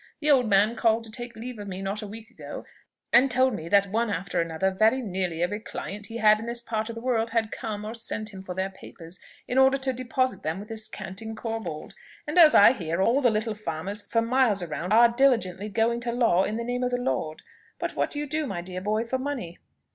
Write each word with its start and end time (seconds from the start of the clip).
The 0.19 0.31
old 0.31 0.49
man 0.49 0.75
called 0.75 1.03
to 1.03 1.11
take 1.11 1.35
leave 1.35 1.59
of 1.59 1.67
me 1.67 1.79
not 1.79 2.01
a 2.01 2.07
week 2.07 2.31
ago, 2.31 2.65
and 3.13 3.29
told 3.29 3.53
me 3.53 3.69
that 3.69 3.91
one 3.91 4.09
after 4.09 4.41
another 4.41 4.71
very 4.71 4.99
nearly 4.99 5.43
every 5.43 5.59
client 5.59 6.07
he 6.07 6.17
had 6.17 6.39
in 6.39 6.47
this 6.47 6.59
part 6.59 6.89
of 6.89 6.95
the 6.95 7.01
world 7.01 7.29
had 7.29 7.51
come 7.51 7.85
or 7.85 7.93
sent 7.93 8.29
to 8.29 8.37
him 8.37 8.41
for 8.43 8.55
their 8.55 8.71
papers, 8.71 9.19
in 9.47 9.59
order 9.59 9.77
to 9.77 9.93
deposit 9.93 10.41
them 10.41 10.59
with 10.59 10.69
this 10.69 10.87
canting 10.87 11.35
Corbold; 11.35 11.93
and, 12.25 12.39
as 12.39 12.55
I 12.55 12.73
hear, 12.73 12.99
all 12.99 13.21
the 13.21 13.29
little 13.29 13.53
farmers 13.53 14.01
for 14.07 14.23
miles 14.23 14.65
round, 14.65 14.91
are 14.91 15.07
diligently 15.09 15.69
going 15.69 15.99
to 15.99 16.11
law 16.11 16.45
in 16.45 16.55
the 16.55 16.63
name 16.63 16.81
of 16.83 16.89
the 16.89 16.97
Lord. 16.97 17.43
But 17.77 17.95
what 17.95 18.09
did 18.09 18.19
you 18.21 18.25
do, 18.25 18.47
my 18.47 18.63
dear 18.63 18.81
boy, 18.81 19.03
for 19.03 19.19
money?" 19.19 19.59